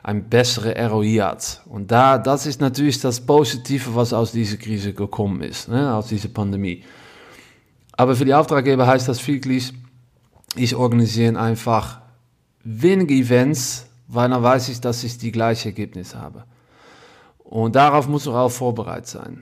ein 0.05 0.29
bessere 0.29 0.75
ROI 0.87 1.15
hat. 1.15 1.63
Und 1.65 1.89
da, 1.89 2.19
das 2.19 2.45
ist 2.45 2.61
natürlich 2.61 2.99
das 2.99 3.25
Positive, 3.25 3.95
was 3.95 4.13
aus 4.13 4.31
dieser 4.31 4.57
Krise 4.57 4.93
gekommen 4.93 5.41
ist, 5.41 5.67
ne, 5.67 5.95
aus 5.95 6.09
dieser 6.09 6.29
Pandemie. 6.29 6.83
Aber 7.93 8.15
für 8.15 8.23
die 8.23 8.35
Auftraggeber 8.35 8.85
heißt 8.85 9.07
das 9.07 9.27
wirklich, 9.27 9.73
ich 10.55 10.75
organisiere 10.75 11.39
einfach 11.39 12.01
wenige 12.63 13.15
Events, 13.15 13.87
weil 14.07 14.29
dann 14.29 14.43
weiß 14.43 14.69
ich, 14.69 14.79
dass 14.79 15.03
ich 15.03 15.17
die 15.17 15.31
gleichen 15.31 15.69
Ergebnisse 15.69 16.21
habe. 16.21 16.43
Und 17.39 17.75
darauf 17.75 18.07
muss 18.07 18.27
man 18.27 18.35
auch 18.35 18.49
vorbereitet 18.49 19.07
sein. 19.07 19.41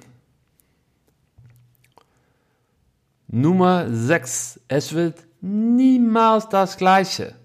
Nummer 3.28 3.88
6. 3.90 4.62
Es 4.70 4.94
wird 4.94 5.26
niemals 5.42 6.48
das 6.48 6.78
Gleiche. 6.78 7.36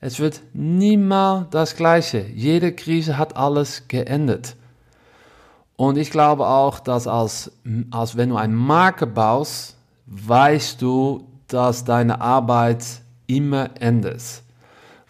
Es 0.00 0.20
wird 0.20 0.42
niemals 0.52 1.46
das 1.50 1.74
Gleiche. 1.74 2.24
Jede 2.34 2.72
Krise 2.72 3.18
hat 3.18 3.36
alles 3.36 3.88
geändert. 3.88 4.54
Und 5.74 5.98
ich 5.98 6.10
glaube 6.10 6.46
auch, 6.46 6.78
dass 6.78 7.06
als, 7.06 7.52
als 7.90 8.16
wenn 8.16 8.30
du 8.30 8.36
eine 8.36 8.52
Marke 8.52 9.06
baust, 9.06 9.76
weißt 10.06 10.80
du, 10.82 11.26
dass 11.48 11.84
deine 11.84 12.20
Arbeit 12.20 12.84
immer 13.26 13.70
endet. 13.80 14.22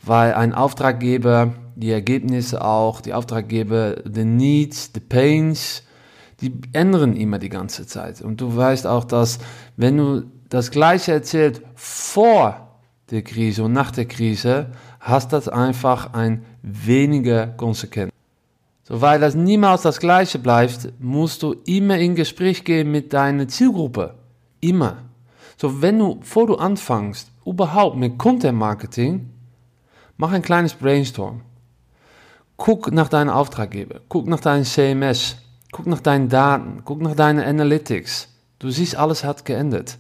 Weil 0.03 0.35
ein 0.35 0.55
Auftraggeber, 0.55 1.53
die 1.77 1.91
Ergebnisse 1.91 2.65
auch, 2.65 3.01
die 3.01 3.13
Auftraggeber, 3.13 3.97
the 4.11 4.25
needs, 4.25 4.91
the 4.95 5.01
pains, 5.01 5.83
die 6.41 6.53
ändern 6.73 7.17
immer 7.17 7.39
die 7.39 7.49
ganze 7.49 7.87
Zeit. 7.87 8.23
Und 8.23 8.41
du 8.41 8.57
weißt 8.57 8.87
auch, 8.87 9.05
dass 9.05 9.39
wenn 9.77 9.97
du 9.97 10.25
das 10.49 10.71
Gleiche 10.71 11.13
erzählt 11.13 11.63
vor 11.75 12.68
der 13.11 13.23
Krise 13.23 13.65
und 13.65 13.73
nach 13.73 13.91
der 13.91 14.07
Krise, 14.07 14.67
hast 15.01 15.33
das 15.33 15.49
einfach 15.49 16.13
ein 16.13 16.45
weniger 16.63 17.47
Konsequenz. 17.47 18.13
So, 18.85 19.01
weil 19.01 19.21
das 19.21 19.35
niemals 19.35 19.83
das 19.83 20.01
Gleiche 20.01 20.39
bleibt, 20.39 20.93
musst 20.99 21.43
du 21.43 21.57
immer 21.67 21.99
in 21.99 22.15
Gespräch 22.15 22.65
gehen 22.65 22.91
mit 22.91 23.13
deiner 23.13 23.49
Zielgruppe. 23.49 24.15
Immer. 24.61 24.99
So, 25.57 25.83
wenn 25.83 25.99
du, 25.99 26.17
bevor 26.17 26.47
du 26.47 26.57
anfängst, 26.57 27.31
überhaupt 27.45 27.97
mit 27.97 28.19
Content 28.19 28.59
Marketing, 28.59 29.29
mach 30.17 30.33
ein 30.33 30.43
kleines 30.43 30.75
Brainstorm. 30.75 31.43
Guck 32.57 32.91
nach 32.93 33.09
deinen 33.09 33.31
Auftraggeber, 33.31 34.01
guck 34.09 34.27
nach 34.27 34.41
deinem 34.41 34.65
CMS, 34.65 35.37
guck 35.71 35.87
nach 35.87 36.01
deinen 36.01 36.29
Daten, 36.29 36.83
guck 36.85 37.01
nach 37.01 37.15
deinen 37.15 37.45
Analytics. 37.45 38.29
Du 38.59 38.71
siehst, 38.71 38.97
alles 38.97 39.23
hat 39.23 39.45
geändert. 39.45 39.99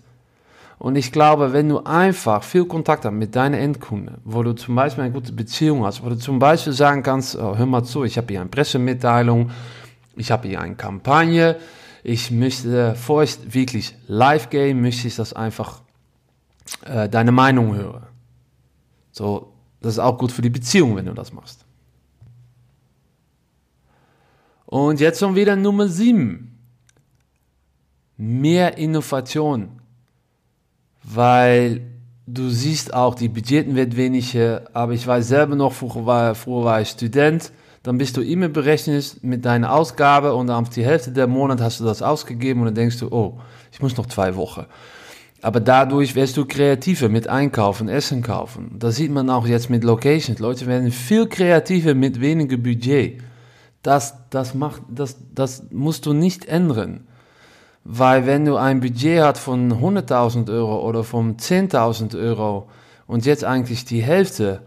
Und 0.78 0.94
ich 0.94 1.10
glaube, 1.10 1.52
wenn 1.52 1.68
du 1.68 1.80
einfach 1.80 2.44
viel 2.44 2.64
Kontakt 2.64 3.04
hast 3.04 3.12
mit 3.12 3.34
deinen 3.34 3.54
Endkunden, 3.54 4.18
wo 4.24 4.44
du 4.44 4.52
zum 4.52 4.76
Beispiel 4.76 5.04
eine 5.04 5.12
gute 5.12 5.32
Beziehung 5.32 5.84
hast, 5.84 6.04
wo 6.04 6.08
du 6.08 6.16
zum 6.16 6.38
Beispiel 6.38 6.72
sagen 6.72 7.02
kannst, 7.02 7.36
oh, 7.36 7.56
hör 7.56 7.66
mal 7.66 7.82
zu, 7.82 8.04
ich 8.04 8.16
habe 8.16 8.28
hier 8.28 8.40
eine 8.40 8.48
Pressemitteilung, 8.48 9.50
ich 10.14 10.30
habe 10.30 10.46
hier 10.46 10.60
eine 10.60 10.76
Kampagne, 10.76 11.56
ich 12.04 12.30
möchte, 12.30 12.90
bevor 12.90 13.24
ich 13.24 13.52
wirklich 13.52 13.96
live 14.06 14.50
gehe, 14.50 14.72
möchte 14.74 15.08
ich 15.08 15.16
das 15.16 15.32
einfach 15.32 15.80
äh, 16.84 17.08
deine 17.08 17.32
Meinung 17.32 17.74
hören. 17.74 18.06
So, 19.10 19.52
das 19.80 19.94
ist 19.94 19.98
auch 19.98 20.16
gut 20.16 20.30
für 20.30 20.42
die 20.42 20.50
Beziehung, 20.50 20.94
wenn 20.94 21.06
du 21.06 21.12
das 21.12 21.32
machst. 21.32 21.64
Und 24.66 25.00
jetzt 25.00 25.18
schon 25.18 25.34
wieder 25.34 25.56
Nummer 25.56 25.88
7. 25.88 26.56
Mehr 28.16 28.76
Innovation 28.78 29.77
weil 31.14 31.80
du 32.26 32.50
siehst 32.50 32.92
auch, 32.92 33.14
die 33.14 33.28
Budgeten 33.28 33.74
wird 33.74 33.96
weniger, 33.96 34.64
aber 34.74 34.92
ich 34.92 35.06
weiß 35.06 35.28
selber 35.28 35.56
noch, 35.56 35.72
früher 35.72 36.04
war, 36.04 36.34
früher 36.34 36.64
war 36.64 36.80
ich 36.80 36.88
Student, 36.88 37.52
dann 37.82 37.96
bist 37.96 38.16
du 38.16 38.20
immer 38.20 38.48
berechnet 38.48 39.16
mit 39.22 39.44
deiner 39.44 39.72
Ausgabe 39.72 40.34
und 40.34 40.50
auf 40.50 40.68
die 40.68 40.84
Hälfte 40.84 41.12
der 41.12 41.26
Monat 41.26 41.60
hast 41.60 41.80
du 41.80 41.84
das 41.84 42.02
ausgegeben 42.02 42.60
und 42.60 42.66
dann 42.66 42.74
denkst 42.74 42.98
du, 42.98 43.08
oh, 43.10 43.38
ich 43.72 43.80
muss 43.80 43.96
noch 43.96 44.06
zwei 44.06 44.36
Wochen. 44.36 44.66
Aber 45.40 45.60
dadurch 45.60 46.14
wirst 46.14 46.36
du 46.36 46.44
kreativer 46.44 47.08
mit 47.08 47.28
Einkaufen, 47.28 47.88
Essen 47.88 48.22
kaufen. 48.22 48.76
Das 48.78 48.96
sieht 48.96 49.12
man 49.12 49.30
auch 49.30 49.46
jetzt 49.46 49.70
mit 49.70 49.84
Locations. 49.84 50.40
Leute 50.40 50.66
werden 50.66 50.90
viel 50.90 51.28
kreativer 51.28 51.94
mit 51.94 52.20
weniger 52.20 52.56
Budget. 52.56 53.22
Das, 53.82 54.14
das, 54.30 54.54
macht, 54.54 54.82
das, 54.90 55.16
das 55.32 55.62
musst 55.70 56.06
du 56.06 56.12
nicht 56.12 56.46
ändern. 56.46 57.06
Weil 57.90 58.26
wenn 58.26 58.44
du 58.44 58.56
ein 58.56 58.80
Budget 58.80 59.22
hast 59.22 59.40
von 59.40 59.72
100.000 59.72 60.52
Euro 60.52 60.86
oder 60.86 61.04
von 61.04 61.38
10.000 61.38 62.20
Euro 62.20 62.68
und 63.06 63.24
jetzt 63.24 63.44
eigentlich 63.44 63.86
die 63.86 64.02
Hälfte, 64.02 64.60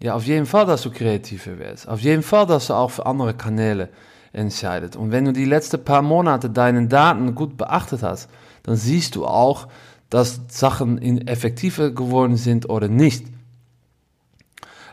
ja, 0.00 0.14
auf 0.14 0.22
jeden 0.26 0.46
Fall, 0.46 0.64
dass 0.64 0.82
du 0.82 0.92
kreativer 0.92 1.58
wirst. 1.58 1.88
Auf 1.88 1.98
jeden 1.98 2.22
Fall, 2.22 2.46
dass 2.46 2.68
du 2.68 2.74
auch 2.74 2.92
für 2.92 3.04
andere 3.04 3.34
Kanäle 3.34 3.88
entscheidet. 4.32 4.94
Und 4.94 5.10
wenn 5.10 5.24
du 5.24 5.32
die 5.32 5.44
letzten 5.44 5.82
paar 5.82 6.02
Monate 6.02 6.50
deine 6.50 6.86
Daten 6.86 7.34
gut 7.34 7.56
beachtet 7.56 8.04
hast, 8.04 8.30
dann 8.62 8.76
siehst 8.76 9.16
du 9.16 9.26
auch, 9.26 9.66
dass 10.08 10.42
Sachen 10.46 11.26
effektiver 11.26 11.90
geworden 11.90 12.36
sind 12.36 12.70
oder 12.70 12.86
nicht. 12.86 13.26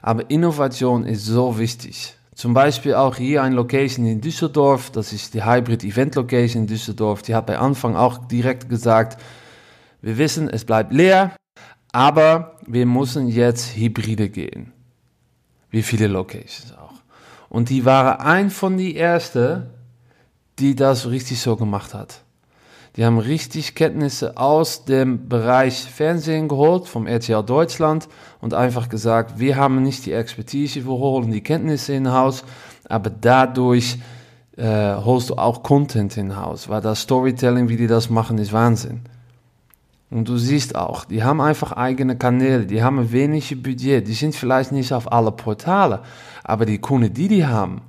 Aber 0.01 0.31
Innovation 0.31 1.05
ist 1.05 1.23
so 1.23 1.59
wichtig. 1.59 2.17
Zum 2.35 2.53
Beispiel 2.53 2.95
auch 2.95 3.15
hier 3.15 3.43
ein 3.43 3.53
Location 3.53 4.05
in 4.05 4.19
Düsseldorf, 4.19 4.91
das 4.91 5.13
ist 5.13 5.33
die 5.33 5.45
Hybrid 5.45 5.85
Event 5.85 6.15
Location 6.15 6.63
in 6.63 6.67
Düsseldorf. 6.67 7.21
Die 7.21 7.33
hat 7.33 7.45
bei 7.45 7.57
Anfang 7.57 7.95
auch 7.95 8.27
direkt 8.27 8.67
gesagt, 8.67 9.21
wir 10.01 10.17
wissen, 10.17 10.49
es 10.49 10.65
bleibt 10.65 10.91
leer, 10.91 11.33
aber 11.93 12.57
wir 12.67 12.85
müssen 12.85 13.29
jetzt 13.29 13.77
Hybride 13.77 14.29
gehen. 14.29 14.73
Wie 15.69 15.81
viele 15.81 16.07
Locations 16.07 16.73
auch. 16.73 16.93
Und 17.47 17.69
die 17.69 17.85
waren 17.85 18.19
ein 18.19 18.49
von 18.49 18.77
die 18.77 18.97
ersten, 18.97 19.67
die 20.59 20.75
das 20.75 21.09
richtig 21.09 21.39
so 21.39 21.55
gemacht 21.55 21.93
hat. 21.93 22.24
Die 22.95 23.03
haben 23.03 23.17
richtig 23.17 23.75
Kenntnisse 23.75 24.37
aus 24.37 24.85
dem 24.85 25.27
Bereich 25.27 25.83
Fernsehen 25.83 26.47
geholt, 26.47 26.87
vom 26.87 27.07
RTL 27.07 27.43
Deutschland, 27.43 28.07
und 28.39 28.53
einfach 28.53 28.87
gesagt, 28.87 29.37
wir 29.37 29.57
haben 29.57 29.83
nicht 29.83 30.05
die 30.05 30.13
Expertise, 30.13 30.85
wir 30.85 30.93
holen 30.93 31.31
die 31.31 31.41
Kenntnisse 31.41 31.93
in 31.93 32.11
Haus, 32.11 32.45
aber 32.87 33.09
dadurch 33.09 33.97
äh, 34.55 34.95
holst 34.95 35.29
du 35.29 35.35
auch 35.35 35.61
Content 35.61 36.15
in 36.15 36.37
Haus, 36.37 36.69
weil 36.69 36.79
das 36.79 37.01
Storytelling, 37.01 37.67
wie 37.67 37.75
die 37.75 37.87
das 37.87 38.09
machen, 38.09 38.37
ist 38.37 38.53
Wahnsinn. 38.53 39.01
Und 40.09 40.29
du 40.29 40.37
siehst 40.37 40.75
auch, 40.75 41.03
die 41.03 41.23
haben 41.23 41.41
einfach 41.41 41.73
eigene 41.73 42.15
Kanäle, 42.15 42.65
die 42.65 42.81
haben 42.81 43.11
wenig 43.11 43.61
Budget, 43.61 44.07
die 44.07 44.13
sind 44.13 44.35
vielleicht 44.35 44.71
nicht 44.71 44.93
auf 44.93 45.11
alle 45.11 45.33
Portale, 45.33 46.03
aber 46.45 46.65
die 46.65 46.77
Kunden, 46.77 47.13
die 47.13 47.27
die 47.27 47.45
haben, 47.45 47.81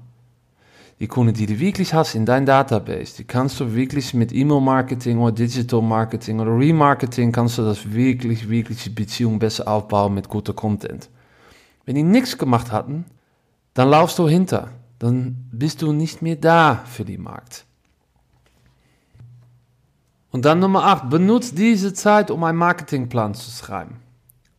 die 0.98 1.08
Kunden, 1.08 1.34
die 1.34 1.46
du 1.46 1.58
wirklich 1.58 1.92
hast 1.92 2.14
in 2.14 2.24
dein 2.24 2.46
Database, 2.46 3.16
die 3.16 3.24
kannst 3.24 3.60
du 3.60 3.74
wirklich 3.74 4.14
mit 4.14 4.32
E-Mail-Marketing 4.32 5.18
oder 5.18 5.32
Digital-Marketing 5.32 6.40
oder 6.40 6.56
Remarketing, 6.56 7.32
kannst 7.32 7.58
du 7.58 7.62
das 7.62 7.92
wirklich, 7.92 8.48
wirklich 8.48 8.84
die 8.84 8.90
Beziehung 8.90 9.38
besser 9.38 9.68
aufbauen 9.68 10.14
mit 10.14 10.28
guter 10.28 10.54
Content. 10.54 11.10
Wenn 11.84 11.96
die 11.96 12.02
nichts 12.02 12.38
gemacht 12.38 12.72
hatten, 12.72 13.04
dann 13.74 13.90
laufst 13.90 14.18
du 14.18 14.26
hinter. 14.26 14.70
Dann 14.98 15.48
bist 15.52 15.82
du 15.82 15.92
nicht 15.92 16.22
mehr 16.22 16.36
da 16.36 16.82
für 16.86 17.04
die 17.04 17.18
Markt. 17.18 17.66
Und 20.30 20.46
dann 20.46 20.58
Nummer 20.58 20.84
8, 20.84 21.10
benutzt 21.10 21.58
diese 21.58 21.92
Zeit, 21.92 22.30
um 22.30 22.42
einen 22.44 22.58
Marketingplan 22.58 23.34
zu 23.34 23.50
schreiben. 23.50 24.00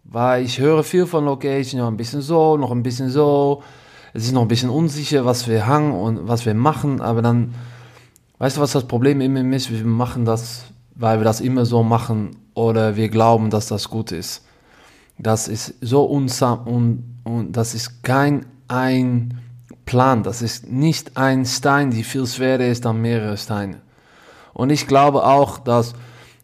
Weil 0.03 0.45
ich 0.45 0.59
höre 0.59 0.83
viel 0.83 1.07
von 1.07 1.25
Location, 1.25 1.81
noch 1.81 1.87
ein 1.87 1.97
bisschen 1.97 2.21
so, 2.21 2.57
noch 2.57 2.71
ein 2.71 2.83
bisschen 2.83 3.09
so 3.09 3.63
es 4.13 4.25
ist 4.25 4.31
noch 4.31 4.41
ein 4.43 4.47
bisschen 4.47 4.69
unsicher, 4.69 5.25
was 5.25 5.47
wir 5.47 5.67
hangen 5.67 5.93
und 5.93 6.27
was 6.27 6.45
wir 6.45 6.53
machen, 6.53 7.01
aber 7.01 7.21
dann, 7.21 7.53
weißt 8.39 8.57
du, 8.57 8.61
was 8.61 8.71
das 8.71 8.87
Problem 8.87 9.21
immer 9.21 9.55
ist? 9.55 9.71
Wir 9.71 9.85
machen 9.85 10.25
das, 10.25 10.65
weil 10.95 11.19
wir 11.19 11.23
das 11.23 11.41
immer 11.41 11.65
so 11.65 11.83
machen 11.83 12.37
oder 12.53 12.95
wir 12.95 13.09
glauben, 13.09 13.49
dass 13.49 13.67
das 13.67 13.89
gut 13.89 14.11
ist. 14.11 14.43
Das 15.17 15.47
ist 15.47 15.75
so 15.81 16.03
unsam 16.03 16.67
und, 16.67 17.19
und 17.23 17.51
das 17.53 17.73
ist 17.73 18.03
kein 18.03 18.45
ein 18.67 19.39
Plan, 19.85 20.23
das 20.23 20.41
ist 20.41 20.69
nicht 20.69 21.17
ein 21.17 21.45
Stein, 21.45 21.91
die 21.91 22.03
viel 22.03 22.27
schwerer 22.27 22.65
ist 22.65 22.85
als 22.85 22.95
mehrere 22.95 23.37
Steine. 23.37 23.81
Und 24.53 24.69
ich 24.69 24.87
glaube 24.87 25.23
auch, 25.25 25.59
dass 25.59 25.93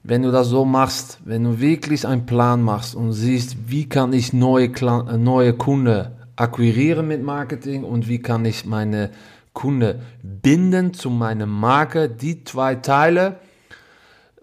wenn 0.04 0.22
du 0.22 0.32
das 0.32 0.48
so 0.48 0.66
machst, 0.66 1.20
wenn 1.26 1.44
du 1.44 1.60
wirklich 1.60 2.06
einen 2.08 2.26
Plan 2.26 2.62
machst 2.62 2.94
und 2.96 3.14
siehst, 3.14 3.70
wie 3.70 3.88
kann 3.88 4.14
ich 4.14 4.34
neue, 4.34 4.70
neue 5.18 5.54
Kunden 5.54 6.08
akquirieren 6.36 7.08
mit 7.08 7.24
Marketing 7.24 7.84
und 7.84 8.08
wie 8.08 8.20
kann 8.20 8.46
ich 8.46 8.66
meine 8.66 9.12
Kunden 9.54 10.02
binden 10.22 10.94
zu 10.94 11.10
meiner 11.10 11.46
Marke, 11.46 12.10
die 12.10 12.44
zwei 12.44 12.76
Teile, 12.76 13.40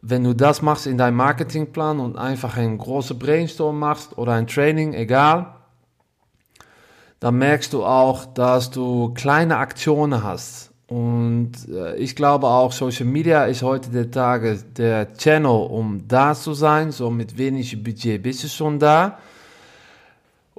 wenn 0.02 0.24
du 0.24 0.34
das 0.34 0.62
machst 0.62 0.86
in 0.86 0.98
deinem 0.98 1.16
Marketingplan 1.16 2.00
und 2.00 2.16
einfach 2.16 2.56
ein 2.56 2.78
großes 2.78 3.18
Brainstorm 3.18 3.78
machst 3.78 4.16
oder 4.16 4.32
ein 4.32 4.46
Training, 4.46 4.94
egal, 4.94 5.54
dann 7.18 7.36
merkst 7.36 7.72
du 7.72 7.84
auch, 7.84 8.24
dass 8.24 8.70
du 8.70 9.12
kleine 9.14 9.58
Aktionen 9.58 10.22
hast 10.22 10.70
und 10.90 11.52
äh, 11.68 11.94
ich 11.98 12.16
glaube 12.16 12.48
auch, 12.48 12.72
Social 12.72 13.06
Media 13.06 13.44
ist 13.44 13.62
heute 13.62 13.90
der 13.90 14.10
Tage 14.10 14.58
der 14.76 15.14
Channel, 15.14 15.68
um 15.70 16.08
da 16.08 16.34
zu 16.34 16.52
sein. 16.52 16.90
So 16.90 17.10
mit 17.10 17.38
wenig 17.38 17.80
Budget 17.82 18.20
bist 18.20 18.42
du 18.42 18.48
schon 18.48 18.80
da. 18.80 19.18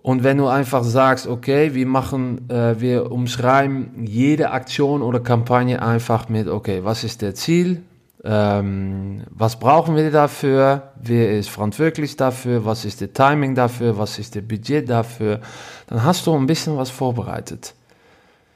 Und 0.02 0.24
wenn 0.24 0.38
du 0.38 0.48
einfach 0.48 0.84
sagst, 0.84 1.28
okay, 1.28 1.76
wir 1.76 1.86
machen, 1.86 2.50
äh, 2.50 2.80
wir 2.80 3.12
umschreiben 3.12 4.06
jede 4.06 4.52
Aktion 4.52 5.02
oder 5.02 5.20
Kampagne 5.20 5.82
einfach 5.82 6.28
mit, 6.28 6.48
okay, 6.48 6.84
was 6.84 7.04
ist 7.04 7.22
der 7.22 7.36
Ziel? 7.36 7.84
Ähm, 8.24 9.24
was 9.30 9.60
brauchen 9.60 9.96
wir 9.96 10.12
dafür? 10.12 10.92
Wer 11.02 11.38
ist 11.38 11.50
verantwortlich 11.50 12.16
dafür? 12.16 12.66
Was 12.66 12.86
ist 12.86 13.02
der 13.02 13.14
Timing 13.14 13.54
dafür? 13.54 13.98
Was 13.98 14.18
ist 14.18 14.36
der 14.36 14.42
Budget 14.42 14.90
dafür? 14.90 15.40
Dann 15.88 16.04
hast 16.04 16.26
du 16.26 16.36
ein 16.36 16.48
bisschen 16.48 16.78
was 16.78 16.90
vorbereitet. 16.90 17.76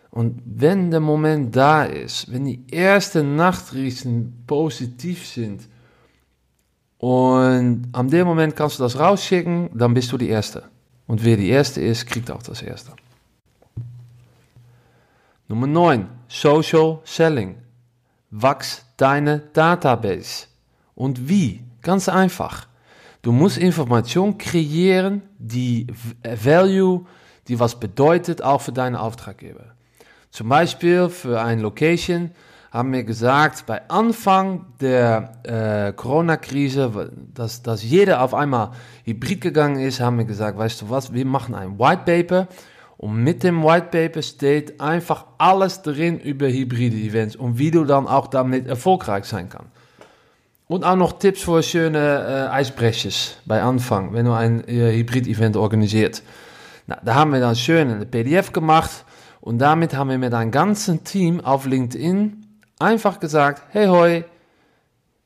Und 0.10 0.42
wenn 0.46 0.92
der 0.92 1.00
Moment 1.00 1.56
da 1.56 1.84
ist, 1.84 2.32
wenn 2.32 2.46
die 2.46 2.64
ersten 2.72 3.36
Nachrichten 3.36 4.44
positiv 4.48 5.28
sind 5.28 5.68
und 6.98 7.90
an 7.92 8.10
dem 8.10 8.26
Moment 8.26 8.56
kannst 8.56 8.80
du 8.80 8.84
das 8.84 8.98
rausschicken, 8.98 9.70
dann 9.74 9.94
bist 9.94 10.12
du 10.12 10.18
die 10.18 10.30
Erste. 10.30 10.64
Und 11.08 11.24
wer 11.24 11.38
die 11.38 11.50
Erste 11.50 11.82
ist, 11.82 12.08
kriegt 12.08 12.32
auch 12.32 12.44
das 12.44 12.62
Erste. 12.62 12.92
Nummer 15.48 15.68
9. 15.68 16.10
Social 16.28 17.00
Selling. 17.04 17.56
Wachs 18.32 18.86
deine 18.98 19.40
Database. 19.54 20.48
Und 20.96 21.30
wie? 21.30 21.64
Ganz 21.82 22.10
einfach. 22.10 22.68
Du 23.22 23.32
musst 23.32 23.58
Information 23.58 24.38
kreieren, 24.38 25.22
die 25.38 25.88
Value, 26.24 27.06
die 27.48 27.60
was 27.60 27.80
bedeutet, 27.80 28.42
auch 28.42 28.62
für 28.62 28.72
deine 28.72 29.00
Auftraggeber. 29.00 29.76
Zum 30.32 30.50
Beispiel 30.50 31.10
für 31.10 31.42
eine 31.42 31.62
Location 31.62 32.32
haben 32.76 32.92
wir 32.92 33.06
gesagt, 33.06 33.66
bei 33.68 33.88
Anfang 33.88 34.66
der 34.82 35.32
äh, 35.44 35.94
Corona-Krise, 35.94 37.10
dass, 37.34 37.62
dass 37.64 37.82
jeder 37.84 38.22
auf 38.22 38.34
einmal 38.34 38.72
hybrid 39.06 39.40
gegangen 39.40 39.80
ist, 39.80 40.02
haben 40.02 40.18
wir 40.18 40.26
gesagt, 40.26 40.58
weißt 40.58 40.82
du 40.82 40.90
was, 40.90 41.14
wir 41.14 41.26
machen 41.26 41.56
ein 41.56 41.80
White 41.80 42.02
Paper 42.06 42.48
und 42.98 43.24
mit 43.24 43.44
dem 43.44 43.64
White 43.64 43.88
Paper 43.92 44.22
steht 44.22 44.82
einfach 44.82 45.26
alles 45.38 45.84
drin 45.84 46.20
über 46.20 46.48
hybride 46.48 46.98
Events 46.98 47.38
und 47.38 47.58
wie 47.58 47.72
du 47.72 47.86
dann 47.86 48.08
auch 48.08 48.28
damit 48.28 48.68
erfolgreich 48.68 49.24
sein 49.24 49.48
kannst. 49.48 49.70
Und 50.68 50.84
auch 50.84 50.98
noch 50.98 51.18
Tipps 51.18 51.44
für 51.44 51.64
schöne 51.64 52.50
äh, 52.50 52.54
Eisbrechers 52.54 53.38
bei 53.46 53.62
Anfang, 53.62 54.14
wenn 54.14 54.26
du 54.26 54.34
ein 54.34 54.68
äh, 54.68 54.98
Hybrid-Event 54.98 55.56
organisiert. 55.56 56.24
Na, 56.88 56.98
da 57.06 57.16
haben 57.16 57.32
wir 57.32 57.40
dann 57.40 57.56
schön 57.56 57.90
eine 57.90 58.06
PDF 58.06 58.52
gemacht 58.52 59.06
und 59.40 59.60
damit 59.60 59.96
haben 59.96 60.10
wir 60.10 60.18
mit 60.18 60.34
einem 60.34 60.52
ganzen 60.52 61.06
Team 61.06 61.40
auf 61.40 61.66
LinkedIn 61.66 62.45
einfach 62.80 63.20
gesagt, 63.20 63.64
hey 63.72 63.88
hoi, 63.88 64.24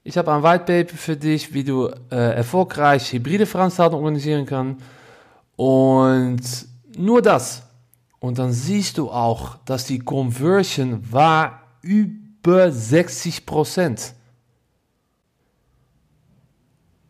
ich 0.04 0.18
habe 0.18 0.32
ein 0.32 0.44
White 0.44 0.66
Paper 0.66 0.98
für 0.98 1.18
dich, 1.18 1.54
wie 1.54 1.64
du 1.64 1.88
äh, 2.12 2.36
erfolgreich 2.36 3.14
hybride 3.14 3.46
Veranstaltungen 3.46 4.04
organisieren 4.04 4.46
kannst. 4.46 4.82
Und 5.56 6.42
nur 6.98 7.22
das. 7.22 7.64
Und 8.20 8.40
dann 8.40 8.52
siehst 8.52 8.98
du 8.98 9.10
auch, 9.12 9.58
dass 9.66 9.86
die 9.86 10.00
Conversion 10.00 11.12
war 11.12 11.64
über 11.82 12.72
60 12.72 13.46
Prozent. 13.46 14.14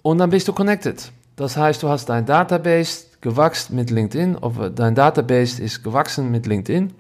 Und 0.02 0.18
dann 0.18 0.30
bist 0.30 0.48
du 0.48 0.54
connected. 0.54 1.12
Das 1.36 1.58
heißt, 1.58 1.84
du 1.84 1.90
hast 1.90 2.08
dein 2.10 2.26
Database 2.26 3.06
gewachsen 3.22 3.76
mit 3.76 3.90
LinkedIn, 3.90 4.38
dein 4.76 4.96
Database 4.96 5.62
ist 5.62 5.84
gewachsen 5.84 6.32
mit 6.32 6.46
LinkedIn. 6.46 6.94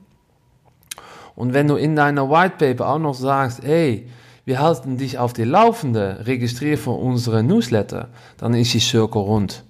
Und 1.40 1.54
wenn 1.54 1.70
du 1.70 1.78
in 1.78 1.96
deiner 1.96 2.30
White 2.30 2.56
Paper 2.58 2.90
auch 2.90 3.00
noch 3.00 3.14
sagst, 3.14 3.64
hey, 3.64 4.10
wir 4.44 4.60
halten 4.60 4.98
dich 4.98 5.18
auf 5.18 5.32
die 5.32 5.46
Laufende, 5.46 6.26
registriere 6.26 6.76
für 6.76 6.90
unsere 6.90 7.44
Newsletter, 7.44 8.10
dann 8.36 8.54
ist 8.54 8.74
die 8.74 8.82
Circle 8.82 9.22
rund. 9.22 9.64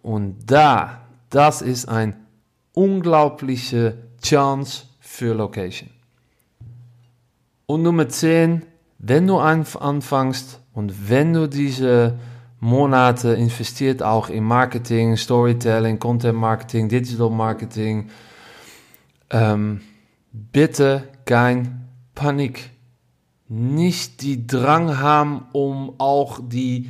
Und 0.00 0.36
da, 0.46 1.00
das 1.28 1.60
ist 1.60 1.88
ein 1.88 2.14
unglaubliche 2.72 3.98
Chance 4.22 4.84
für 5.00 5.34
Location. 5.34 5.90
Und 7.66 7.82
Nummer 7.82 8.08
10, 8.08 8.62
wenn 8.98 9.26
du 9.26 9.38
anfängst 9.38 10.60
und 10.72 11.10
wenn 11.10 11.32
du 11.32 11.48
diese 11.48 12.16
Monate 12.60 13.30
investiert 13.30 14.04
auch 14.04 14.28
in 14.28 14.44
Marketing, 14.44 15.16
Storytelling, 15.16 15.98
Content 15.98 16.38
Marketing, 16.38 16.88
Digital 16.88 17.30
Marketing, 17.30 18.08
ähm, 19.30 19.80
bitte 20.32 21.04
kein 21.24 21.88
Panik. 22.14 22.70
Nicht 23.48 24.22
die 24.22 24.46
Drang 24.46 24.98
haben, 24.98 25.46
um 25.52 25.94
auch 25.98 26.40
die 26.42 26.88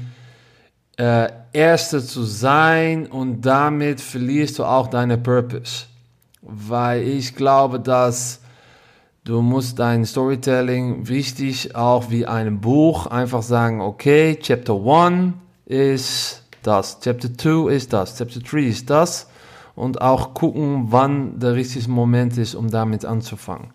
äh, 0.97 1.29
Erste 1.53 2.05
zu 2.05 2.23
sein 2.23 3.07
und 3.07 3.43
damit 3.43 4.01
verlierst 4.01 4.59
du 4.59 4.65
auch 4.65 4.87
deine 4.87 5.19
Purpose. 5.19 5.87
Weil 6.41 7.03
ich 7.03 7.35
glaube, 7.35 7.81
dass 7.81 8.41
du 9.25 9.43
musst 9.43 9.79
dein 9.79 10.05
Storytelling 10.05 11.09
wichtig 11.09 11.75
auch 11.75 12.11
wie 12.11 12.27
ein 12.27 12.61
Buch 12.61 13.07
einfach 13.07 13.43
sagen, 13.43 13.81
okay, 13.81 14.39
Chapter 14.41 14.75
1 14.75 15.35
ist 15.67 16.43
das, 16.63 17.01
Chapter 17.01 17.37
2 17.37 17.73
ist 17.73 17.93
das, 17.93 18.17
Chapter 18.17 18.41
3 18.41 18.59
ist 18.61 18.91
das 18.91 19.29
und 19.75 20.01
auch 20.01 20.35
gucken, 20.35 20.87
wann 20.91 21.39
der 21.39 21.55
richtige 21.55 21.91
Moment 21.91 22.37
ist, 22.39 22.55
um 22.55 22.71
damit 22.71 23.05
anzufangen. 23.05 23.69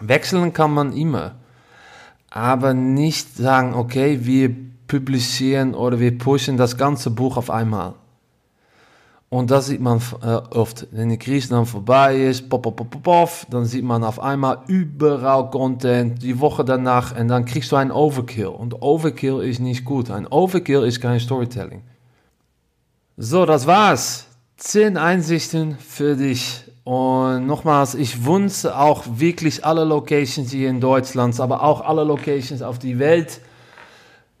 Wechseln 0.00 0.52
kann 0.52 0.72
man 0.72 0.92
immer, 0.92 1.36
aber 2.30 2.74
nicht 2.74 3.36
sagen, 3.36 3.74
okay, 3.74 4.20
wir 4.22 4.54
publizieren 4.86 5.74
oder 5.74 6.00
wir 6.00 6.16
pushen 6.16 6.56
das 6.56 6.76
ganze 6.76 7.10
Buch 7.10 7.36
auf 7.36 7.50
einmal. 7.50 7.94
Und 9.30 9.50
das 9.50 9.66
sieht 9.66 9.80
man 9.80 10.00
äh, 10.22 10.26
oft, 10.26 10.86
wenn 10.90 11.10
die 11.10 11.18
Krise 11.18 11.50
dann 11.50 11.66
vorbei 11.66 12.16
ist, 12.16 12.48
pop, 12.48 12.62
pop, 12.62 12.76
pop, 12.76 13.02
pop, 13.02 13.30
dann 13.50 13.66
sieht 13.66 13.84
man 13.84 14.02
auf 14.02 14.20
einmal 14.20 14.60
überall 14.68 15.50
Content, 15.50 16.22
die 16.22 16.40
Woche 16.40 16.64
danach, 16.64 17.14
und 17.18 17.28
dann 17.28 17.44
kriegst 17.44 17.70
du 17.70 17.76
ein 17.76 17.92
Overkill. 17.92 18.46
Und 18.46 18.80
Overkill 18.80 19.40
ist 19.40 19.60
nicht 19.60 19.84
gut. 19.84 20.10
Ein 20.10 20.26
Overkill 20.26 20.84
ist 20.84 21.02
kein 21.02 21.20
Storytelling. 21.20 21.82
So, 23.18 23.44
das 23.44 23.66
war's. 23.66 24.27
10 24.58 24.96
Einsichten 24.96 25.78
für 25.78 26.16
dich. 26.16 26.64
Und 26.82 27.46
nochmals, 27.46 27.94
ich 27.94 28.24
wünsche 28.24 28.76
auch 28.76 29.04
wirklich 29.06 29.64
alle 29.64 29.84
Locations 29.84 30.50
hier 30.50 30.68
in 30.68 30.80
Deutschland, 30.80 31.38
aber 31.38 31.62
auch 31.62 31.80
alle 31.80 32.02
Locations 32.02 32.62
auf 32.62 32.78
die 32.78 32.98
Welt. 32.98 33.40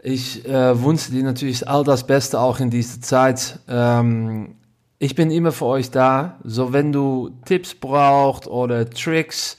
Ich 0.02 0.44
äh, 0.48 0.82
wünsche 0.82 1.12
dir 1.12 1.22
natürlich 1.22 1.68
all 1.68 1.84
das 1.84 2.04
Beste 2.06 2.40
auch 2.40 2.58
in 2.58 2.70
dieser 2.70 3.00
Zeit. 3.00 3.60
Ähm, 3.68 4.56
ich 4.98 5.14
bin 5.14 5.30
immer 5.30 5.52
für 5.52 5.66
euch 5.66 5.90
da. 5.90 6.38
So, 6.42 6.72
wenn 6.72 6.90
du 6.90 7.30
Tipps 7.44 7.74
brauchst 7.74 8.48
oder 8.48 8.90
Tricks, 8.90 9.56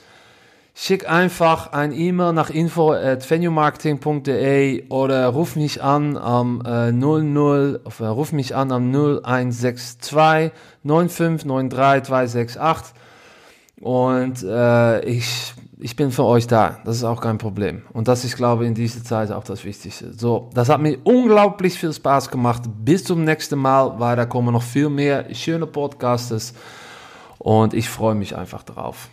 Schick 0.81 1.09
einfach 1.09 1.73
ein 1.73 1.91
E-Mail 1.91 2.31
nach 2.31 2.49
info 2.49 2.93
at 2.93 3.29
venuemarketing.de 3.29 4.87
oder 4.87 5.27
ruf 5.27 5.57
mich 5.57 5.83
an 5.83 6.15
am 6.15 6.63
äh, 6.65 6.93
00, 6.93 7.81
äh, 7.99 8.05
ruf 8.05 8.31
mich 8.31 8.55
an 8.55 8.71
am 8.71 8.87
0162 8.87 10.53
9593 10.83 12.07
268 12.07 12.93
und 13.81 14.41
äh, 14.41 15.03
ich, 15.03 15.53
ich 15.79 15.97
bin 15.97 16.11
für 16.11 16.23
euch 16.23 16.47
da. 16.47 16.79
Das 16.85 16.95
ist 16.95 17.03
auch 17.03 17.19
kein 17.19 17.39
Problem. 17.39 17.81
Und 17.91 18.07
das 18.07 18.23
ist, 18.23 18.37
glaube 18.37 18.63
ich, 18.63 18.69
in 18.69 18.75
dieser 18.75 19.03
Zeit 19.03 19.33
auch 19.33 19.43
das 19.43 19.65
Wichtigste. 19.65 20.13
So, 20.13 20.49
das 20.53 20.69
hat 20.69 20.79
mir 20.79 20.97
unglaublich 21.03 21.77
viel 21.77 21.91
Spaß 21.91 22.31
gemacht. 22.31 22.61
Bis 22.85 23.03
zum 23.03 23.25
nächsten 23.25 23.59
Mal, 23.59 23.99
weil 23.99 24.15
da 24.15 24.25
kommen 24.25 24.53
noch 24.53 24.63
viel 24.63 24.87
mehr 24.87 25.25
schöne 25.35 25.67
Podcasts 25.67 26.53
und 27.37 27.73
ich 27.73 27.89
freue 27.89 28.15
mich 28.15 28.37
einfach 28.37 28.63
drauf. 28.63 29.09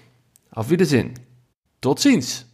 Auf 0.53 0.71
Wiedersehen. 0.71 1.26
Tot 1.87 2.01
ziens! 2.01 2.45